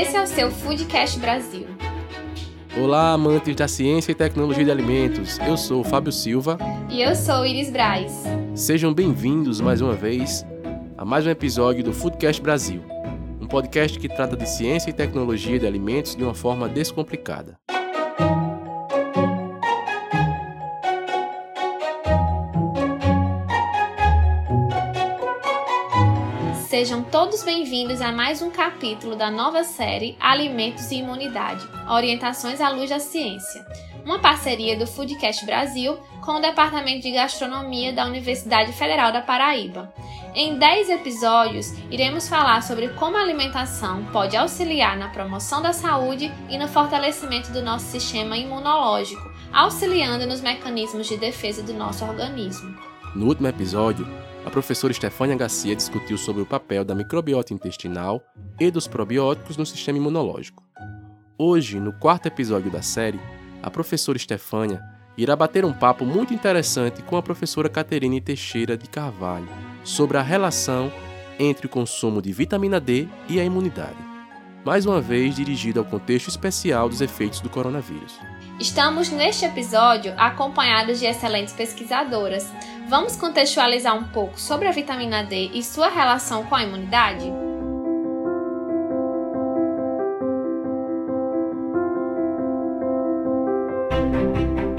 Esse 0.00 0.16
é 0.16 0.22
o 0.22 0.26
seu 0.26 0.50
Foodcast 0.50 1.20
Brasil. 1.20 1.66
Olá, 2.74 3.12
amantes 3.12 3.54
da 3.54 3.68
ciência 3.68 4.12
e 4.12 4.14
tecnologia 4.14 4.64
de 4.64 4.70
alimentos. 4.70 5.38
Eu 5.40 5.58
sou 5.58 5.82
o 5.82 5.84
Fábio 5.84 6.10
Silva. 6.10 6.56
E 6.88 7.02
eu 7.02 7.14
sou 7.14 7.44
Iris 7.44 7.68
Braz. 7.68 8.24
Sejam 8.54 8.94
bem-vindos 8.94 9.60
mais 9.60 9.82
uma 9.82 9.92
vez 9.92 10.42
a 10.96 11.04
mais 11.04 11.26
um 11.26 11.30
episódio 11.30 11.84
do 11.84 11.92
Foodcast 11.92 12.40
Brasil, 12.40 12.82
um 13.38 13.46
podcast 13.46 13.98
que 13.98 14.08
trata 14.08 14.38
de 14.38 14.48
ciência 14.48 14.88
e 14.88 14.94
tecnologia 14.94 15.58
de 15.58 15.66
alimentos 15.66 16.16
de 16.16 16.24
uma 16.24 16.32
forma 16.32 16.66
descomplicada. 16.66 17.58
Sejam 26.70 27.02
todos 27.02 27.42
bem-vindos 27.42 28.00
a 28.00 28.12
mais 28.12 28.40
um 28.40 28.48
capítulo 28.48 29.16
da 29.16 29.28
nova 29.28 29.64
série 29.64 30.16
Alimentos 30.20 30.88
e 30.92 30.98
Imunidade 30.98 31.66
Orientações 31.90 32.60
à 32.60 32.68
Luz 32.68 32.88
da 32.88 33.00
Ciência, 33.00 33.66
uma 34.04 34.20
parceria 34.20 34.78
do 34.78 34.86
Foodcast 34.86 35.44
Brasil 35.44 35.98
com 36.20 36.36
o 36.36 36.40
Departamento 36.40 37.02
de 37.02 37.10
Gastronomia 37.10 37.92
da 37.92 38.06
Universidade 38.06 38.72
Federal 38.72 39.10
da 39.10 39.20
Paraíba. 39.20 39.92
Em 40.32 40.56
10 40.58 40.90
episódios, 40.90 41.74
iremos 41.90 42.28
falar 42.28 42.62
sobre 42.62 42.90
como 42.90 43.16
a 43.16 43.20
alimentação 43.20 44.04
pode 44.12 44.36
auxiliar 44.36 44.96
na 44.96 45.08
promoção 45.08 45.60
da 45.60 45.72
saúde 45.72 46.32
e 46.48 46.56
no 46.56 46.68
fortalecimento 46.68 47.50
do 47.50 47.62
nosso 47.62 47.86
sistema 47.86 48.36
imunológico, 48.36 49.28
auxiliando 49.52 50.24
nos 50.24 50.40
mecanismos 50.40 51.08
de 51.08 51.16
defesa 51.16 51.64
do 51.64 51.74
nosso 51.74 52.04
organismo. 52.04 52.78
No 53.12 53.26
último 53.26 53.48
episódio, 53.48 54.06
a 54.44 54.50
professora 54.50 54.92
Stefânia 54.92 55.36
Garcia 55.36 55.76
discutiu 55.76 56.16
sobre 56.16 56.42
o 56.42 56.46
papel 56.46 56.84
da 56.84 56.94
microbiota 56.94 57.52
intestinal 57.52 58.22
e 58.58 58.70
dos 58.70 58.86
probióticos 58.86 59.56
no 59.56 59.66
sistema 59.66 59.98
imunológico. 59.98 60.62
Hoje, 61.36 61.78
no 61.78 61.92
quarto 61.92 62.26
episódio 62.26 62.70
da 62.70 62.82
série, 62.82 63.20
a 63.62 63.70
professora 63.70 64.18
Stefânia 64.18 64.82
irá 65.16 65.36
bater 65.36 65.64
um 65.64 65.72
papo 65.72 66.04
muito 66.04 66.32
interessante 66.32 67.02
com 67.02 67.16
a 67.16 67.22
professora 67.22 67.68
Caterine 67.68 68.20
Teixeira 68.20 68.76
de 68.76 68.88
Carvalho 68.88 69.48
sobre 69.84 70.16
a 70.16 70.22
relação 70.22 70.90
entre 71.38 71.66
o 71.66 71.70
consumo 71.70 72.22
de 72.22 72.32
vitamina 72.32 72.80
D 72.80 73.08
e 73.28 73.40
a 73.40 73.44
imunidade, 73.44 73.96
mais 74.64 74.86
uma 74.86 75.00
vez 75.00 75.34
dirigido 75.34 75.80
ao 75.80 75.86
contexto 75.86 76.28
especial 76.28 76.88
dos 76.88 77.00
efeitos 77.00 77.40
do 77.40 77.48
coronavírus. 77.48 78.18
Estamos 78.60 79.08
neste 79.08 79.46
episódio 79.46 80.12
acompanhados 80.18 81.00
de 81.00 81.06
excelentes 81.06 81.54
pesquisadoras. 81.54 82.46
Vamos 82.90 83.16
contextualizar 83.16 83.96
um 83.96 84.04
pouco 84.04 84.38
sobre 84.38 84.68
a 84.68 84.70
vitamina 84.70 85.24
D 85.24 85.48
e 85.54 85.62
sua 85.62 85.88
relação 85.88 86.44
com 86.44 86.54
a 86.54 86.62
imunidade? 86.62 87.32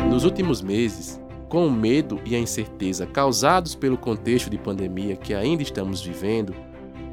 Nos 0.07 0.25
últimos 0.25 0.61
meses, 0.61 1.19
com 1.49 1.65
o 1.65 1.71
medo 1.71 2.21
e 2.23 2.35
a 2.35 2.39
incerteza 2.39 3.07
causados 3.07 3.73
pelo 3.73 3.97
contexto 3.97 4.47
de 4.47 4.59
pandemia 4.59 5.15
que 5.15 5.33
ainda 5.33 5.63
estamos 5.63 6.03
vivendo, 6.03 6.53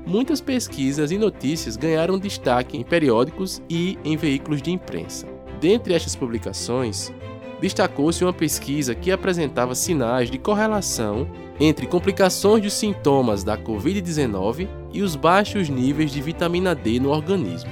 muitas 0.07 0.43
pesquisas 0.43 1.11
e 1.11 1.17
notícias 1.17 1.79
ganharam 1.79 2.19
destaque 2.19 2.77
em 2.77 2.85
periódicos 2.85 3.63
e 3.71 3.99
em 4.05 4.19
veículos 4.19 4.61
de 4.61 4.71
imprensa. 4.71 5.38
Dentre 5.61 5.95
estas 5.95 6.15
publicações, 6.15 7.13
destacou-se 7.61 8.23
uma 8.25 8.33
pesquisa 8.33 8.95
que 8.95 9.11
apresentava 9.11 9.75
sinais 9.75 10.31
de 10.31 10.39
correlação 10.39 11.29
entre 11.61 11.87
complicações 11.87 12.63
dos 12.63 12.73
sintomas 12.73 13.43
da 13.43 13.59
Covid-19 13.59 14.69
e 14.93 15.03
os 15.03 15.17
baixos 15.17 15.69
níveis 15.69 16.13
de 16.13 16.23
vitamina 16.23 16.75
D 16.75 17.01
no 17.01 17.11
organismo. 17.11 17.71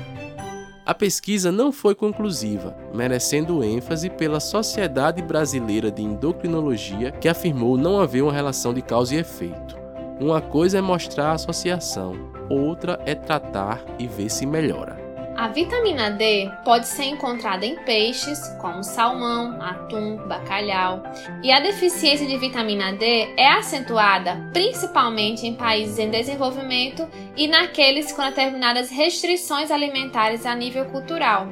A 0.84 0.94
pesquisa 0.94 1.50
não 1.50 1.72
foi 1.72 1.94
conclusiva, 1.94 2.76
merecendo 2.94 3.62
ênfase 3.62 4.08
pela 4.08 4.38
Sociedade 4.38 5.20
Brasileira 5.20 5.90
de 5.90 6.02
Endocrinologia, 6.02 7.10
que 7.10 7.28
afirmou 7.28 7.76
não 7.76 8.00
haver 8.00 8.22
uma 8.22 8.32
relação 8.32 8.72
de 8.72 8.82
causa 8.82 9.14
e 9.14 9.18
efeito. 9.18 9.76
Uma 10.20 10.40
coisa 10.40 10.78
é 10.78 10.80
mostrar 10.80 11.30
a 11.30 11.34
associação, 11.34 12.14
outra 12.48 13.00
é 13.04 13.14
tratar 13.14 13.84
e 13.98 14.06
ver 14.06 14.30
se 14.30 14.46
melhora. 14.46 14.95
A 15.36 15.48
vitamina 15.48 16.10
D 16.10 16.50
pode 16.64 16.88
ser 16.88 17.04
encontrada 17.04 17.66
em 17.66 17.76
peixes, 17.84 18.40
como 18.58 18.82
salmão, 18.82 19.60
atum, 19.60 20.16
bacalhau, 20.26 21.02
e 21.42 21.52
a 21.52 21.60
deficiência 21.60 22.26
de 22.26 22.38
vitamina 22.38 22.94
D 22.94 23.34
é 23.36 23.52
acentuada 23.52 24.48
principalmente 24.54 25.46
em 25.46 25.54
países 25.54 25.98
em 25.98 26.08
desenvolvimento 26.08 27.06
e 27.36 27.46
naqueles 27.46 28.12
com 28.12 28.22
determinadas 28.22 28.88
restrições 28.88 29.70
alimentares 29.70 30.46
a 30.46 30.54
nível 30.54 30.86
cultural. 30.86 31.48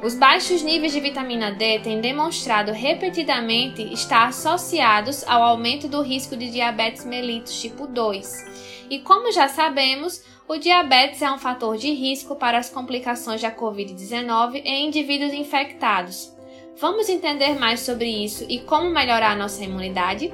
Os 0.00 0.14
baixos 0.14 0.62
níveis 0.62 0.92
de 0.92 1.00
vitamina 1.00 1.50
D 1.50 1.80
têm 1.80 2.00
demonstrado 2.00 2.70
repetidamente 2.70 3.82
estar 3.92 4.28
associados 4.28 5.24
ao 5.26 5.42
aumento 5.42 5.88
do 5.88 6.00
risco 6.00 6.36
de 6.36 6.48
diabetes 6.48 7.04
mellitus 7.04 7.60
tipo 7.60 7.88
2. 7.88 8.86
E 8.88 9.00
como 9.00 9.32
já 9.32 9.48
sabemos, 9.48 10.22
o 10.48 10.56
diabetes 10.56 11.22
é 11.22 11.30
um 11.30 11.38
fator 11.38 11.76
de 11.76 11.92
risco 11.92 12.36
para 12.36 12.58
as 12.58 12.70
complicações 12.70 13.42
da 13.42 13.50
Covid-19 13.50 14.62
em 14.64 14.86
indivíduos 14.86 15.32
infectados. 15.32 16.32
Vamos 16.78 17.08
entender 17.08 17.58
mais 17.58 17.80
sobre 17.80 18.08
isso 18.08 18.44
e 18.48 18.60
como 18.60 18.90
melhorar 18.90 19.32
a 19.32 19.36
nossa 19.36 19.64
imunidade? 19.64 20.32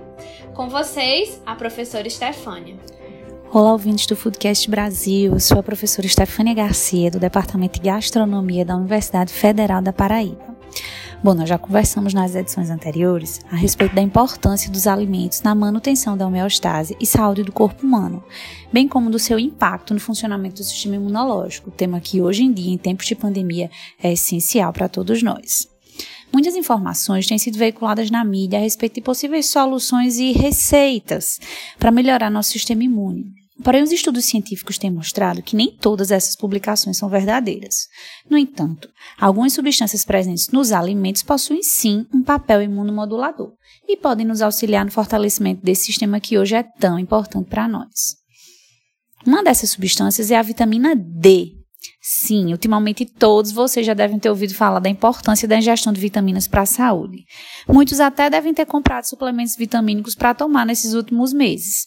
Com 0.54 0.68
vocês, 0.68 1.40
a 1.46 1.54
professora 1.54 2.08
Stefânia. 2.10 2.76
Olá, 3.50 3.72
ouvintes 3.72 4.06
do 4.06 4.16
Foodcast 4.16 4.68
Brasil. 4.68 5.32
Eu 5.32 5.40
sou 5.40 5.58
a 5.58 5.62
professora 5.62 6.08
Stefânia 6.08 6.54
Garcia, 6.54 7.10
do 7.10 7.18
Departamento 7.18 7.78
de 7.78 7.86
Gastronomia 7.86 8.64
da 8.64 8.76
Universidade 8.76 9.32
Federal 9.32 9.80
da 9.80 9.92
Paraíba. 9.92 10.52
Bom, 11.22 11.34
nós 11.34 11.48
já 11.48 11.56
conversamos 11.56 12.12
nas 12.12 12.34
edições 12.34 12.68
anteriores 12.68 13.40
a 13.48 13.54
respeito 13.54 13.94
da 13.94 14.02
importância 14.02 14.68
dos 14.68 14.88
alimentos 14.88 15.40
na 15.40 15.54
manutenção 15.54 16.16
da 16.16 16.26
homeostase 16.26 16.96
e 16.98 17.06
saúde 17.06 17.44
do 17.44 17.52
corpo 17.52 17.86
humano, 17.86 18.24
bem 18.72 18.88
como 18.88 19.08
do 19.08 19.20
seu 19.20 19.38
impacto 19.38 19.94
no 19.94 20.00
funcionamento 20.00 20.56
do 20.56 20.64
sistema 20.64 20.96
imunológico, 20.96 21.70
tema 21.70 22.00
que 22.00 22.20
hoje 22.20 22.42
em 22.42 22.52
dia, 22.52 22.72
em 22.72 22.76
tempos 22.76 23.06
de 23.06 23.14
pandemia, 23.14 23.70
é 24.02 24.12
essencial 24.12 24.72
para 24.72 24.88
todos 24.88 25.22
nós. 25.22 25.68
Muitas 26.32 26.56
informações 26.56 27.24
têm 27.24 27.38
sido 27.38 27.56
veiculadas 27.56 28.10
na 28.10 28.24
mídia 28.24 28.58
a 28.58 28.62
respeito 28.62 28.96
de 28.96 29.02
possíveis 29.02 29.46
soluções 29.46 30.16
e 30.16 30.32
receitas 30.32 31.38
para 31.78 31.92
melhorar 31.92 32.30
nosso 32.30 32.50
sistema 32.50 32.82
imune. 32.82 33.41
Porém, 33.62 33.82
os 33.82 33.92
estudos 33.92 34.24
científicos 34.24 34.76
têm 34.76 34.90
mostrado 34.90 35.42
que 35.42 35.54
nem 35.54 35.70
todas 35.70 36.10
essas 36.10 36.34
publicações 36.34 36.96
são 36.96 37.08
verdadeiras. 37.08 37.86
No 38.28 38.36
entanto, 38.36 38.88
algumas 39.18 39.52
substâncias 39.52 40.04
presentes 40.04 40.48
nos 40.48 40.72
alimentos 40.72 41.22
possuem 41.22 41.62
sim 41.62 42.06
um 42.12 42.22
papel 42.22 42.62
imunomodulador 42.62 43.52
e 43.86 43.96
podem 43.96 44.26
nos 44.26 44.42
auxiliar 44.42 44.84
no 44.84 44.90
fortalecimento 44.90 45.62
desse 45.62 45.84
sistema 45.84 46.20
que 46.20 46.38
hoje 46.38 46.56
é 46.56 46.62
tão 46.62 46.98
importante 46.98 47.48
para 47.48 47.68
nós. 47.68 48.16
Uma 49.24 49.44
dessas 49.44 49.70
substâncias 49.70 50.30
é 50.30 50.36
a 50.36 50.42
vitamina 50.42 50.96
D. 50.96 51.61
Sim, 52.14 52.52
ultimamente 52.52 53.06
todos 53.06 53.52
vocês 53.52 53.86
já 53.86 53.94
devem 53.94 54.18
ter 54.18 54.28
ouvido 54.28 54.54
falar 54.54 54.80
da 54.80 54.90
importância 54.90 55.48
da 55.48 55.56
ingestão 55.56 55.94
de 55.94 56.00
vitaminas 56.00 56.46
para 56.46 56.60
a 56.60 56.66
saúde. 56.66 57.24
Muitos 57.66 58.00
até 58.00 58.28
devem 58.28 58.52
ter 58.52 58.66
comprado 58.66 59.04
suplementos 59.04 59.56
vitamínicos 59.56 60.14
para 60.14 60.34
tomar 60.34 60.66
nesses 60.66 60.92
últimos 60.92 61.32
meses. 61.32 61.86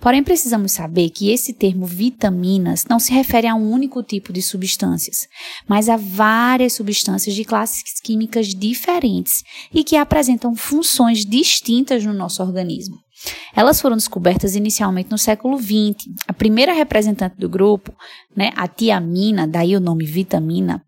Porém, 0.00 0.24
precisamos 0.24 0.72
saber 0.72 1.10
que 1.10 1.30
esse 1.30 1.52
termo 1.52 1.84
vitaminas 1.84 2.86
não 2.88 2.98
se 2.98 3.12
refere 3.12 3.46
a 3.46 3.54
um 3.54 3.70
único 3.70 4.02
tipo 4.02 4.32
de 4.32 4.40
substâncias, 4.40 5.28
mas 5.68 5.90
a 5.90 5.98
várias 5.98 6.72
substâncias 6.72 7.34
de 7.34 7.44
classes 7.44 8.00
químicas 8.02 8.54
diferentes 8.54 9.42
e 9.74 9.84
que 9.84 9.96
apresentam 9.96 10.56
funções 10.56 11.26
distintas 11.26 12.06
no 12.06 12.14
nosso 12.14 12.42
organismo. 12.42 12.96
Elas 13.54 13.80
foram 13.80 13.96
descobertas 13.96 14.54
inicialmente 14.54 15.10
no 15.10 15.18
século 15.18 15.58
XX. 15.58 16.08
A 16.26 16.32
primeira 16.32 16.72
representante 16.72 17.36
do 17.36 17.48
grupo, 17.48 17.92
né, 18.36 18.52
a 18.56 18.68
tiamina, 18.68 19.46
daí 19.46 19.74
o 19.76 19.80
nome 19.80 20.04
vitamina, 20.04 20.82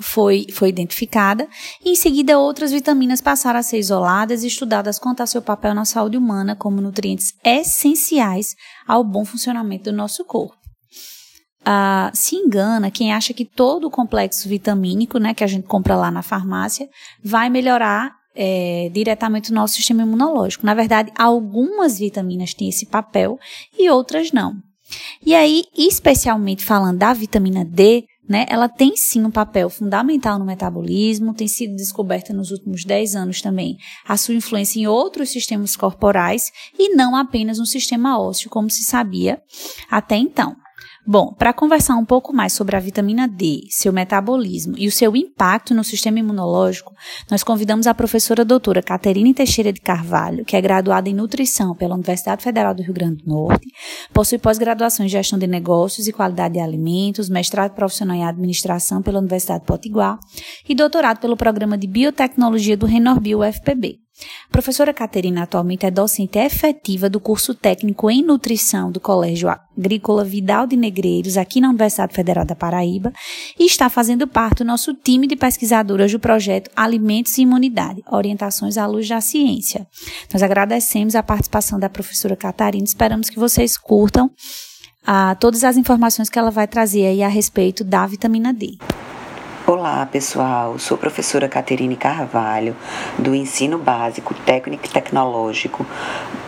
foi, 0.00 0.46
foi 0.50 0.70
identificada, 0.70 1.46
e 1.84 1.90
em 1.90 1.94
seguida 1.94 2.38
outras 2.38 2.72
vitaminas 2.72 3.20
passaram 3.20 3.60
a 3.60 3.62
ser 3.62 3.78
isoladas 3.78 4.42
e 4.42 4.46
estudadas 4.46 4.98
quanto 4.98 5.22
a 5.22 5.26
seu 5.26 5.42
papel 5.42 5.74
na 5.74 5.84
saúde 5.84 6.16
humana 6.16 6.56
como 6.56 6.80
nutrientes 6.80 7.34
essenciais 7.44 8.56
ao 8.88 9.04
bom 9.04 9.24
funcionamento 9.24 9.90
do 9.90 9.96
nosso 9.96 10.24
corpo. 10.24 10.56
Ah, 11.64 12.10
se 12.14 12.34
engana 12.34 12.90
quem 12.90 13.12
acha 13.12 13.34
que 13.34 13.44
todo 13.44 13.86
o 13.86 13.90
complexo 13.90 14.48
vitamínico, 14.48 15.18
né, 15.18 15.34
que 15.34 15.44
a 15.44 15.46
gente 15.46 15.66
compra 15.66 15.94
lá 15.94 16.10
na 16.10 16.22
farmácia, 16.22 16.88
vai 17.22 17.50
melhorar 17.50 18.19
é, 18.34 18.90
diretamente 18.92 19.50
o 19.50 19.54
nosso 19.54 19.74
sistema 19.74 20.02
imunológico. 20.02 20.66
Na 20.66 20.74
verdade, 20.74 21.12
algumas 21.16 21.98
vitaminas 21.98 22.54
têm 22.54 22.68
esse 22.68 22.86
papel 22.86 23.38
e 23.78 23.90
outras 23.90 24.32
não. 24.32 24.54
E 25.24 25.34
aí, 25.34 25.64
especialmente 25.76 26.64
falando 26.64 26.98
da 26.98 27.12
vitamina 27.12 27.64
D, 27.64 28.04
né, 28.28 28.46
ela 28.48 28.68
tem 28.68 28.96
sim 28.96 29.24
um 29.24 29.30
papel 29.30 29.68
fundamental 29.68 30.38
no 30.38 30.44
metabolismo, 30.44 31.34
tem 31.34 31.48
sido 31.48 31.74
descoberta 31.74 32.32
nos 32.32 32.52
últimos 32.52 32.84
10 32.84 33.16
anos 33.16 33.42
também 33.42 33.76
a 34.06 34.16
sua 34.16 34.34
influência 34.34 34.78
em 34.78 34.86
outros 34.86 35.30
sistemas 35.30 35.74
corporais 35.74 36.52
e 36.78 36.94
não 36.94 37.16
apenas 37.16 37.58
no 37.58 37.66
sistema 37.66 38.20
ósseo, 38.20 38.48
como 38.48 38.70
se 38.70 38.84
sabia 38.84 39.42
até 39.90 40.16
então. 40.16 40.54
Bom, 41.06 41.32
para 41.32 41.54
conversar 41.54 41.96
um 41.96 42.04
pouco 42.04 42.30
mais 42.32 42.52
sobre 42.52 42.76
a 42.76 42.80
vitamina 42.80 43.26
D, 43.26 43.62
seu 43.70 43.90
metabolismo 43.90 44.76
e 44.76 44.86
o 44.86 44.92
seu 44.92 45.16
impacto 45.16 45.74
no 45.74 45.82
sistema 45.82 46.18
imunológico, 46.18 46.94
nós 47.30 47.42
convidamos 47.42 47.86
a 47.86 47.94
professora 47.94 48.44
doutora 48.44 48.82
Caterine 48.82 49.32
Teixeira 49.32 49.72
de 49.72 49.80
Carvalho, 49.80 50.44
que 50.44 50.54
é 50.54 50.60
graduada 50.60 51.08
em 51.08 51.14
nutrição 51.14 51.74
pela 51.74 51.94
Universidade 51.94 52.44
Federal 52.44 52.74
do 52.74 52.82
Rio 52.82 52.92
Grande 52.92 53.24
do 53.24 53.30
Norte, 53.30 53.66
possui 54.12 54.38
pós-graduação 54.38 55.06
em 55.06 55.08
gestão 55.08 55.38
de 55.38 55.46
negócios 55.46 56.06
e 56.06 56.12
qualidade 56.12 56.54
de 56.54 56.60
alimentos, 56.60 57.30
mestrado 57.30 57.72
profissional 57.72 58.16
em 58.16 58.24
administração 58.24 59.00
pela 59.00 59.20
Universidade 59.20 59.64
Potiguar 59.64 60.18
e 60.68 60.74
doutorado 60.74 61.18
pelo 61.18 61.36
programa 61.36 61.78
de 61.78 61.86
biotecnologia 61.86 62.76
do 62.76 62.84
Renorbio 62.84 63.40
UFPB. 63.40 63.98
A 64.48 64.52
professora 64.52 64.92
Caterina 64.92 65.42
atualmente 65.42 65.86
é 65.86 65.90
docente 65.90 66.38
efetiva 66.38 67.08
do 67.08 67.20
curso 67.20 67.54
técnico 67.54 68.10
em 68.10 68.22
nutrição 68.22 68.90
do 68.90 69.00
Colégio 69.00 69.48
Agrícola 69.48 70.24
Vidal 70.24 70.66
de 70.66 70.76
Negreiros, 70.76 71.36
aqui 71.36 71.60
na 71.60 71.68
Universidade 71.68 72.14
Federal 72.14 72.44
da 72.44 72.54
Paraíba, 72.54 73.12
e 73.58 73.66
está 73.66 73.88
fazendo 73.88 74.26
parte 74.26 74.58
do 74.58 74.64
nosso 74.64 74.94
time 74.94 75.26
de 75.26 75.36
pesquisadoras 75.36 76.12
do 76.12 76.20
projeto 76.20 76.70
Alimentos 76.76 77.36
e 77.38 77.42
Imunidade, 77.42 78.02
Orientações 78.10 78.76
à 78.76 78.86
Luz 78.86 79.08
da 79.08 79.20
Ciência. 79.20 79.86
Nós 80.32 80.42
agradecemos 80.42 81.14
a 81.14 81.22
participação 81.22 81.78
da 81.78 81.88
professora 81.88 82.36
Catarina, 82.36 82.84
esperamos 82.84 83.30
que 83.30 83.38
vocês 83.38 83.78
curtam 83.78 84.30
ah, 85.06 85.34
todas 85.40 85.64
as 85.64 85.76
informações 85.76 86.28
que 86.28 86.38
ela 86.38 86.50
vai 86.50 86.68
trazer 86.68 87.06
aí 87.06 87.22
a 87.22 87.28
respeito 87.28 87.82
da 87.82 88.06
vitamina 88.06 88.52
D. 88.52 88.76
Olá 89.70 90.04
pessoal, 90.04 90.80
sou 90.80 90.98
professora 90.98 91.48
Caterine 91.48 91.94
Carvalho, 91.94 92.74
do 93.16 93.32
Ensino 93.36 93.78
Básico 93.78 94.34
Técnico 94.34 94.84
e 94.84 94.88
Tecnológico 94.88 95.86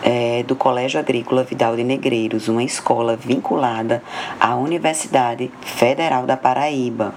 é, 0.03 0.43
do 0.43 0.57
Colégio 0.57 0.99
Agrícola 0.99 1.41
Vidal 1.41 1.77
de 1.77 1.85
Negreiros, 1.85 2.49
uma 2.49 2.61
escola 2.61 3.15
vinculada 3.15 4.03
à 4.37 4.57
Universidade 4.57 5.49
Federal 5.61 6.25
da 6.25 6.35
Paraíba. 6.35 7.15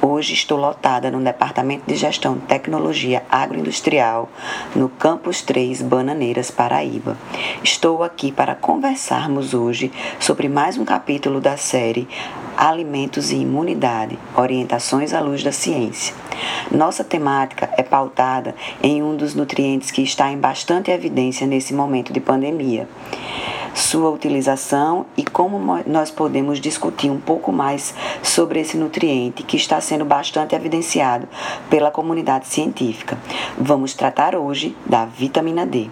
Hoje 0.00 0.34
estou 0.34 0.56
lotada 0.56 1.10
no 1.10 1.20
Departamento 1.20 1.82
de 1.84 1.96
Gestão 1.96 2.34
de 2.34 2.42
Tecnologia 2.42 3.24
Agroindustrial, 3.28 4.28
no 4.76 4.88
Campus 4.88 5.42
3 5.42 5.82
Bananeiras, 5.82 6.52
Paraíba. 6.52 7.18
Estou 7.60 8.04
aqui 8.04 8.30
para 8.30 8.54
conversarmos 8.54 9.52
hoje 9.52 9.90
sobre 10.20 10.48
mais 10.48 10.78
um 10.78 10.84
capítulo 10.84 11.40
da 11.40 11.56
série 11.56 12.06
Alimentos 12.60 13.32
e 13.32 13.36
Imunidade 13.36 14.18
Orientações 14.36 15.14
à 15.14 15.20
Luz 15.20 15.42
da 15.42 15.50
Ciência. 15.50 16.14
Nossa 16.70 17.02
temática 17.02 17.70
é 17.74 17.82
pautada 17.82 18.54
em 18.82 19.02
um 19.02 19.16
dos 19.16 19.34
nutrientes 19.34 19.90
que 19.90 20.02
está 20.02 20.30
em 20.30 20.36
bastante 20.36 20.90
evidência 20.90 21.46
nesse 21.46 21.72
momento 21.72 22.12
de 22.12 22.20
pandemia 22.20 22.86
sua 23.72 24.10
utilização 24.10 25.06
e 25.16 25.24
como 25.24 25.58
nós 25.86 26.10
podemos 26.10 26.60
discutir 26.60 27.10
um 27.10 27.20
pouco 27.20 27.52
mais 27.52 27.94
sobre 28.22 28.60
esse 28.60 28.76
nutriente 28.76 29.42
que 29.42 29.56
está 29.56 29.80
sendo 29.80 30.04
bastante 30.04 30.54
evidenciado 30.54 31.26
pela 31.70 31.90
comunidade 31.90 32.46
científica. 32.48 33.16
Vamos 33.56 33.94
tratar 33.94 34.34
hoje 34.34 34.76
da 34.84 35.06
vitamina 35.06 35.64
D. 35.64 35.88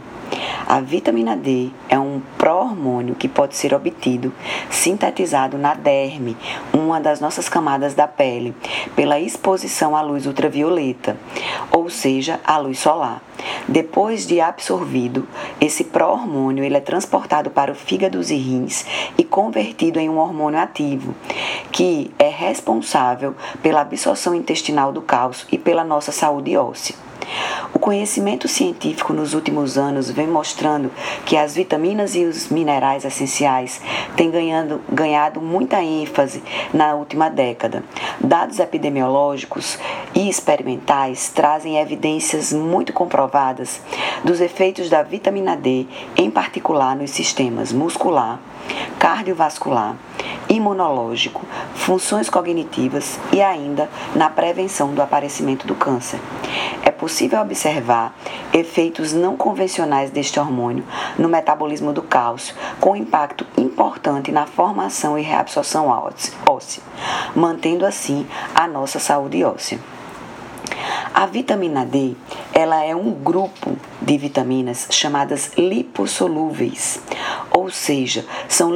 A 0.71 0.81
vitamina 0.81 1.35
D 1.35 1.71
é 1.89 1.99
um 1.99 2.21
pró-hormônio 2.37 3.15
que 3.15 3.27
pode 3.27 3.57
ser 3.57 3.73
obtido 3.73 4.35
sintetizado 4.69 5.57
na 5.57 5.73
derme, 5.73 6.37
uma 6.75 7.01
das 7.01 7.21
nossas 7.21 7.49
camadas 7.49 7.95
da 7.95 8.07
pele, 8.07 8.55
pela 8.95 9.19
exposição 9.19 9.97
à 9.97 10.03
luz 10.03 10.27
ultravioleta, 10.27 11.17
ou 11.73 11.89
seja, 11.89 12.39
à 12.45 12.59
luz 12.59 12.81
solar. 12.81 13.23
Depois 13.67 14.27
de 14.27 14.43
absorvido, 14.43 15.27
esse 15.59 15.85
pró-hormônio 15.85 16.63
ele 16.63 16.77
é 16.77 16.81
transportado 16.81 17.49
para 17.49 17.73
o 17.73 17.75
fígado 17.75 18.21
e 18.21 18.37
rins 18.37 18.85
e 19.17 19.25
convertido 19.25 19.99
em 19.99 20.11
um 20.11 20.19
hormônio 20.19 20.61
ativo, 20.61 21.15
que 21.73 22.11
é 22.19 22.29
responsável 22.29 23.35
pela 23.63 23.81
absorção 23.81 24.35
intestinal 24.35 24.93
do 24.93 25.01
cálcio 25.01 25.49
e 25.51 25.57
pela 25.57 25.83
nossa 25.83 26.13
saúde 26.13 26.55
óssea. 26.59 27.08
O 27.79 27.81
conhecimento 27.81 28.49
científico 28.49 29.13
nos 29.13 29.35
últimos 29.35 29.79
anos 29.79 30.11
vem 30.11 30.27
mostrando 30.27 30.91
que 31.25 31.37
as 31.37 31.55
vitaminas 31.55 32.17
e 32.17 32.25
os 32.25 32.49
minerais 32.49 33.05
essenciais 33.05 33.81
têm 34.17 34.33
ganhando, 34.33 34.81
ganhado 34.91 35.41
muita 35.41 35.81
ênfase 35.81 36.43
na 36.75 36.97
última 36.97 37.31
década. 37.31 37.85
Dados 38.19 38.59
epidemiológicos 38.59 39.79
e 40.13 40.29
experimentais 40.29 41.29
trazem 41.29 41.79
evidências 41.79 42.53
muito 42.53 42.93
comprovadas 42.93 43.81
dos 44.25 44.41
efeitos 44.41 44.91
da 44.91 45.05
vitamina 45.05 45.57
D, 45.57 45.87
em 46.17 46.29
particular 46.33 46.97
nos 46.97 47.13
sistemas 47.13 47.73
muscular, 47.73 48.41
cardiovascular, 48.99 49.97
imunológico, 50.49 51.45
funções 51.75 52.29
cognitivas 52.31 53.19
e 53.33 53.43
ainda 53.43 53.89
na 54.15 54.31
prevenção 54.31 54.95
do 54.95 55.03
aparecimento 55.03 55.67
do 55.67 55.75
câncer. 55.75 56.21
É 56.83 56.91
possível 56.91 57.41
observar 57.41 58.15
efeitos 58.53 59.13
não 59.13 59.37
convencionais 59.37 60.11
deste 60.11 60.41
hormônio 60.41 60.85
no 61.19 61.29
metabolismo 61.29 61.93
do 61.93 62.03
cálcio, 62.03 62.55
com 62.81 62.97
impacto 62.97 63.47
importante 63.57 64.33
na 64.33 64.47
formação 64.47 65.19
e 65.19 65.23
reabsorção 65.23 65.89
óssea, 65.89 66.83
mantendo 67.35 67.87
assim 67.87 68.27
a 68.55 68.67
nossa 68.67 68.99
saúde 68.99 69.45
óssea. 69.45 69.79
A 71.15 71.27
vitamina 71.27 71.85
D, 71.85 72.15
ela 72.53 72.85
é 72.85 72.95
um 72.95 73.13
grupo 73.13 73.77
de 74.01 74.17
vitaminas 74.17 74.87
chamadas 74.91 75.53
lipossolúveis, 75.57 77.01
ou 77.51 77.71
seja, 77.71 78.25
são 78.49 78.71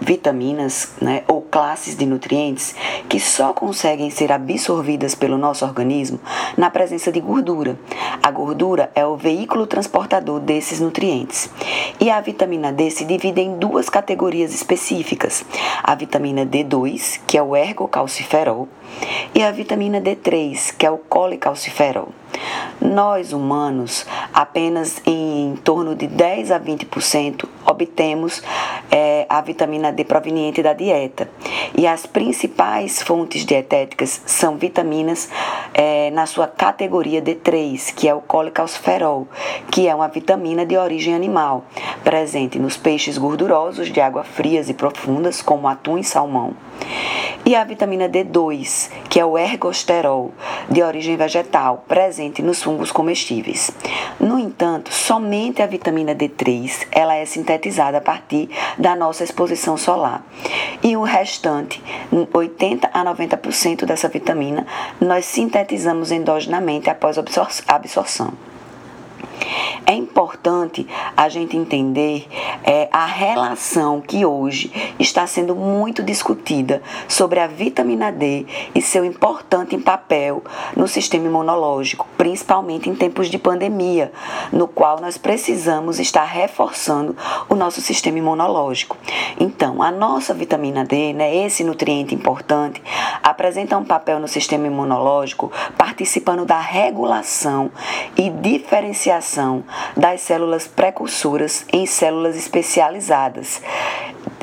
vitaminas 0.00 0.92
né, 1.00 1.22
ou 1.28 1.42
classes 1.42 1.96
de 1.96 2.06
nutrientes 2.06 2.74
que 3.08 3.20
só 3.20 3.52
conseguem 3.52 4.10
ser 4.10 4.32
absorvidas 4.32 5.14
pelo 5.14 5.36
nosso 5.36 5.64
organismo 5.64 6.18
na 6.56 6.70
presença 6.70 7.12
de 7.12 7.20
gordura. 7.20 7.78
A 8.22 8.30
gordura 8.30 8.90
é 8.94 9.04
o 9.04 9.16
veículo 9.16 9.66
transportador 9.66 10.40
desses 10.40 10.80
nutrientes. 10.80 11.50
E 12.00 12.10
a 12.10 12.20
vitamina 12.20 12.72
D 12.72 12.90
se 12.90 13.04
divide 13.04 13.40
em 13.40 13.58
duas 13.58 13.88
categorias 13.88 14.54
específicas: 14.54 15.44
a 15.82 15.94
vitamina 15.94 16.44
D2, 16.46 17.20
que 17.26 17.36
é 17.36 17.42
o 17.42 17.54
ergocalciferol, 17.54 18.68
e 19.34 19.42
a 19.42 19.50
vitamina 19.50 20.00
D3, 20.00 20.74
que 20.76 20.86
é 20.86 20.90
o 20.90 20.98
colecalciferol. 20.98 21.71
Nós, 22.80 23.32
humanos, 23.32 24.06
apenas 24.32 25.00
em 25.06 25.56
torno 25.64 25.94
de 25.94 26.06
10 26.06 26.50
a 26.50 26.60
20% 26.60 27.48
obtemos 27.72 28.42
é, 28.90 29.26
a 29.28 29.40
vitamina 29.40 29.90
D 29.90 30.04
proveniente 30.04 30.62
da 30.62 30.72
dieta. 30.72 31.28
E 31.76 31.86
as 31.86 32.06
principais 32.06 33.02
fontes 33.02 33.44
dietéticas 33.44 34.22
são 34.26 34.56
vitaminas 34.56 35.28
é, 35.72 36.10
na 36.10 36.26
sua 36.26 36.46
categoria 36.46 37.22
D3, 37.22 37.94
que 37.94 38.06
é 38.06 38.14
o 38.14 38.20
colecalciferol, 38.20 39.26
que 39.70 39.88
é 39.88 39.94
uma 39.94 40.08
vitamina 40.08 40.66
de 40.66 40.76
origem 40.76 41.14
animal, 41.14 41.64
presente 42.04 42.58
nos 42.58 42.76
peixes 42.76 43.16
gordurosos 43.16 43.90
de 43.90 44.00
água 44.00 44.22
frias 44.22 44.68
e 44.68 44.74
profundas, 44.74 45.40
como 45.40 45.66
atum 45.66 45.98
e 45.98 46.04
salmão. 46.04 46.54
E 47.44 47.56
a 47.56 47.64
vitamina 47.64 48.08
D2, 48.08 48.90
que 49.08 49.18
é 49.18 49.24
o 49.24 49.36
ergosterol, 49.36 50.30
de 50.70 50.82
origem 50.82 51.16
vegetal, 51.16 51.84
presente 51.88 52.40
nos 52.40 52.62
fungos 52.62 52.92
comestíveis. 52.92 53.70
No 54.20 54.38
entanto, 54.38 54.92
somente 54.92 55.60
a 55.60 55.66
vitamina 55.66 56.14
D3 56.14 56.86
ela 56.92 57.14
é 57.16 57.24
sintetizada 57.24 57.61
a 57.98 58.00
partir 58.00 58.48
da 58.78 58.96
nossa 58.96 59.24
exposição 59.24 59.76
solar. 59.76 60.22
E 60.82 60.96
o 60.96 61.02
restante, 61.02 61.82
80 62.32 62.90
a 62.92 63.04
90% 63.04 63.84
dessa 63.84 64.08
vitamina, 64.08 64.66
nós 65.00 65.24
sintetizamos 65.24 66.10
endogenamente 66.10 66.90
após 66.90 67.16
absorção. 67.68 68.51
É 69.86 69.94
importante 69.94 70.86
a 71.16 71.28
gente 71.28 71.56
entender 71.56 72.26
é, 72.64 72.88
a 72.92 73.04
relação 73.04 74.00
que 74.00 74.24
hoje 74.24 74.72
está 74.98 75.26
sendo 75.26 75.54
muito 75.54 76.02
discutida 76.02 76.82
sobre 77.08 77.40
a 77.40 77.46
vitamina 77.46 78.12
D 78.12 78.46
e 78.74 78.80
seu 78.80 79.04
importante 79.04 79.76
papel 79.78 80.42
no 80.76 80.86
sistema 80.86 81.26
imunológico, 81.26 82.06
principalmente 82.16 82.88
em 82.88 82.94
tempos 82.94 83.28
de 83.28 83.38
pandemia, 83.38 84.12
no 84.52 84.68
qual 84.68 85.00
nós 85.00 85.18
precisamos 85.18 85.98
estar 85.98 86.24
reforçando 86.24 87.16
o 87.48 87.54
nosso 87.54 87.80
sistema 87.80 88.18
imunológico. 88.18 88.96
Então, 89.38 89.82
a 89.82 89.90
nossa 89.90 90.32
vitamina 90.32 90.84
D, 90.84 91.12
né, 91.12 91.34
esse 91.34 91.64
nutriente 91.64 92.14
importante, 92.14 92.82
apresenta 93.22 93.76
um 93.76 93.84
papel 93.84 94.20
no 94.20 94.28
sistema 94.28 94.66
imunológico, 94.66 95.50
participando 95.76 96.44
da 96.44 96.60
regulação 96.60 97.70
e 98.16 98.30
diferenciação 98.30 99.21
das 99.96 100.20
células 100.20 100.66
precursoras 100.66 101.64
em 101.72 101.86
células 101.86 102.36
especializadas 102.36 103.62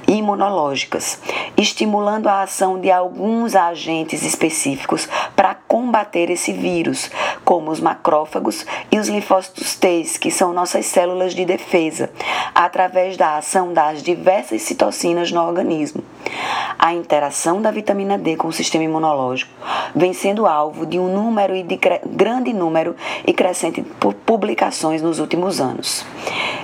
imunológicas, 0.10 1.20
estimulando 1.56 2.28
a 2.28 2.42
ação 2.42 2.80
de 2.80 2.90
alguns 2.90 3.56
agentes 3.56 4.24
específicos 4.24 5.08
para 5.36 5.54
combater 5.54 6.32
esse 6.32 6.52
vírus, 6.52 7.12
como 7.46 7.70
os 7.70 7.80
macrófagos 7.80 8.66
e 8.92 8.98
os 8.98 9.08
linfócitos 9.08 9.76
T, 9.76 10.04
que 10.20 10.32
são 10.32 10.52
nossas 10.52 10.88
células 10.88 11.36
de 11.36 11.46
defesa, 11.46 12.10
através 12.56 13.18
da 13.18 13.38
ação 13.38 13.72
das 13.72 14.02
diversas 14.02 14.64
citocinas 14.64 15.32
no 15.32 15.42
organismo. 15.42 16.04
A 16.78 16.94
interação 16.94 17.62
da 17.62 17.72
vitamina 17.72 18.18
D 18.18 18.36
com 18.36 18.48
o 18.48 18.54
sistema 18.54 18.84
imunológico 18.84 19.52
vem 19.96 20.14
sendo 20.14 20.48
alvo 20.48 20.86
de 20.86 20.98
um 20.98 21.14
número 21.14 21.56
e 21.56 21.62
de 21.62 21.80
grande 22.06 22.54
número 22.54 22.96
e 23.26 23.34
crescente 23.34 23.84
publicações 24.26 25.02
nos 25.02 25.20
últimos 25.20 25.60
anos. 25.60 26.06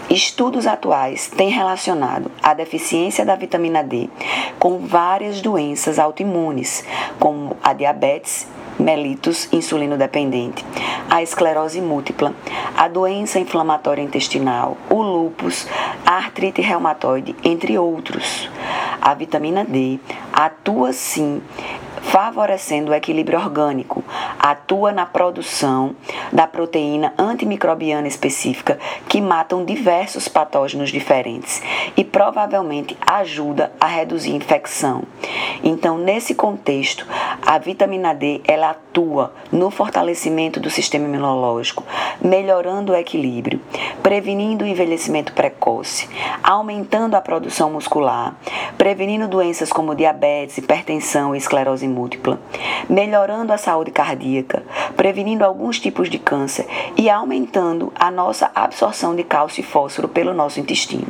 Estudos 0.10 0.68
atuais 0.68 1.28
têm 1.28 1.50
relacionado 1.50 2.30
a 2.42 2.54
deficiência 2.54 3.26
da 3.26 3.36
vitamina 3.36 3.84
D 3.84 4.08
com 4.60 4.80
várias 4.86 5.42
doenças 5.42 5.98
autoimunes, 5.98 6.86
como 7.20 7.58
a 7.64 7.74
diabetes 7.74 8.48
mellitus 8.78 9.52
insulino 9.52 9.98
dependente, 9.98 10.64
a 11.10 11.24
esclerose 11.24 11.82
múltipla, 11.82 12.36
a 12.78 12.88
doença 12.88 13.40
inflamatória 13.40 14.04
intestinal, 14.04 14.78
o 14.90 15.02
lúpus, 15.02 15.68
a 16.06 16.18
artrite 16.18 16.62
reumatoide, 16.62 17.36
entre 17.44 17.78
outros. 17.78 18.50
A 19.02 19.14
vitamina 19.14 19.64
D 19.64 20.00
atua 20.32 20.94
sim 20.94 21.42
favorecendo 22.06 22.92
o 22.92 22.94
equilíbrio 22.94 23.40
orgânico, 23.40 24.04
atua 24.40 24.92
na 24.92 25.06
produção 25.06 25.96
da 26.32 26.46
proteína 26.46 27.14
antimicrobiana 27.18 28.08
específica 28.08 28.80
que 29.08 29.20
matam 29.20 29.66
diversos 29.66 30.28
patógenos 30.28 30.92
diferentes 30.92 31.62
e 31.98 32.04
provavelmente 32.04 32.98
ajuda 33.06 33.72
a 33.80 33.88
reduzir 33.88 34.36
infecção. 34.36 35.04
Então, 35.64 35.98
nesse 35.98 36.36
contexto, 36.36 37.08
a 37.46 37.60
vitamina 37.60 38.14
D 38.14 38.42
ela 38.48 38.72
atua 38.72 39.32
no 39.52 39.70
fortalecimento 39.70 40.60
do 40.60 40.70
sistema 40.70 41.06
imunológico, 41.06 41.84
melhorando 42.20 42.92
o 42.92 42.96
equilíbrio, 42.96 43.62
prevenindo 44.02 44.66
o 44.66 44.68
envelhecimento 44.68 45.32
precoce, 45.34 46.10
aumentando 46.44 47.16
a 47.16 47.22
produção 47.22 47.72
muscular, 47.72 48.36
prevenindo 48.78 49.28
doenças 49.28 49.72
como 49.72 49.96
diabetes, 49.96 50.58
hipertensão 50.58 51.36
e 51.36 51.38
esclerose 51.38 51.88
múltipla, 51.88 52.40
melhorando 52.90 53.54
a 53.54 53.58
saúde 53.58 53.92
cardíaca, 53.92 54.64
prevenindo 54.98 55.46
alguns 55.46 55.80
tipos 55.80 56.10
de 56.10 56.18
câncer 56.18 56.66
e 56.98 57.10
aumentando 57.10 57.94
a 57.96 58.10
nossa 58.10 58.50
absorção 58.56 59.16
de 59.16 59.24
cálcio 59.24 59.62
e 59.62 59.64
fósforo 59.64 60.08
pelo 60.08 60.34
nosso 60.34 60.60
intestino. 60.60 61.08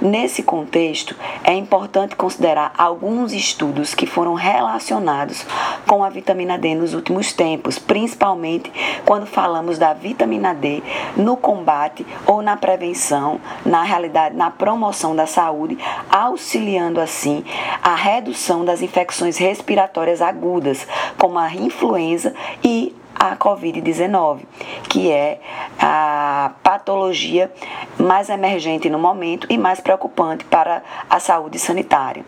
Nesse 0.00 0.42
contexto, 0.42 1.14
é 1.44 1.52
importante 1.52 2.16
considerar 2.16 2.72
alguns 2.76 3.32
estudos 3.32 3.94
que 3.94 4.04
foram 4.04 4.34
relacionados 4.34 5.46
com 5.86 6.02
a 6.02 6.08
vitamina 6.08 6.58
D 6.58 6.74
nos 6.74 6.92
últimos 6.92 7.32
tempos, 7.32 7.78
principalmente 7.78 8.72
quando 9.04 9.26
falamos 9.26 9.78
da 9.78 9.92
vitamina 9.92 10.54
D 10.54 10.82
no 11.16 11.36
combate 11.36 12.04
ou 12.26 12.42
na 12.42 12.56
prevenção, 12.56 13.40
na 13.64 13.82
realidade, 13.82 14.34
na 14.34 14.50
promoção 14.50 15.14
da 15.14 15.26
saúde, 15.26 15.78
auxiliando 16.10 17.00
assim 17.00 17.44
a 17.82 17.94
redução 17.94 18.64
das 18.64 18.82
infecções 18.82 19.36
respiratórias 19.36 20.20
agudas, 20.20 20.86
como 21.16 21.38
a 21.38 21.54
influenza 21.54 22.34
e 22.64 22.94
a 23.22 23.36
Covid-19, 23.36 24.40
que 24.88 25.12
é 25.12 25.38
a 25.78 26.50
patologia 26.60 27.52
mais 27.96 28.28
emergente 28.28 28.90
no 28.90 28.98
momento 28.98 29.46
e 29.48 29.56
mais 29.56 29.78
preocupante 29.78 30.44
para 30.44 30.82
a 31.08 31.20
saúde 31.20 31.56
sanitária. 31.56 32.24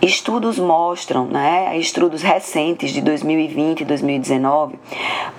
Estudos 0.00 0.56
mostram, 0.56 1.26
né, 1.26 1.76
estudos 1.78 2.22
recentes 2.22 2.92
de 2.92 3.00
2020 3.00 3.80
e 3.80 3.84
2019, 3.84 4.78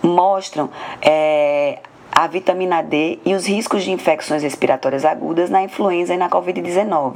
mostram 0.02 0.70
é, 1.02 1.80
a 2.16 2.28
vitamina 2.28 2.84
D 2.84 3.18
e 3.26 3.34
os 3.34 3.48
riscos 3.48 3.84
de 3.84 3.92
infecções 3.92 4.44
respiratórias 4.44 5.04
agudas 5.04 5.50
na 5.50 5.64
influenza 5.64 6.14
e 6.14 6.18
na 6.18 6.30
Covid-19. 6.30 7.16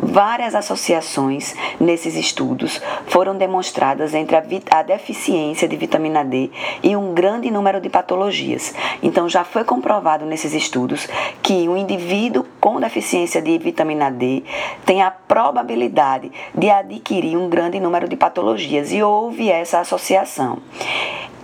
Várias 0.00 0.54
associações 0.56 1.54
nesses 1.78 2.16
estudos 2.16 2.82
foram 3.06 3.36
demonstradas 3.36 4.14
entre 4.14 4.36
a, 4.36 4.42
a, 4.70 4.82
deficiência 4.82 5.68
de 5.68 5.76
vitamina 5.76 6.24
D 6.24 6.50
e 6.82 6.96
um 6.96 7.14
grande 7.14 7.50
número 7.52 7.80
de 7.80 7.88
patologias. 7.88 8.74
Então, 9.00 9.28
já 9.28 9.44
foi 9.44 9.62
comprovado 9.62 10.26
nesses 10.26 10.52
estudos 10.52 11.06
que 11.40 11.68
um 11.68 11.76
indivíduo 11.76 12.44
com 12.60 12.80
deficiência 12.80 13.40
de 13.40 13.56
vitamina 13.58 14.10
D 14.10 14.42
tem 14.84 15.02
a 15.02 15.10
probabilidade 15.10 16.32
de 16.52 16.68
adquirir 16.68 17.36
um 17.36 17.48
grande 17.48 17.78
número 17.78 18.08
de 18.08 18.16
patologias 18.16 18.92
e 18.92 19.02
houve 19.02 19.50
essa 19.50 19.78
associação. 19.78 20.58